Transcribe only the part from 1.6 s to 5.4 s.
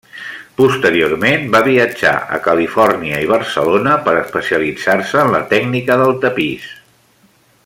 viatjar a Califòrnia i Barcelona per especialitzar-se en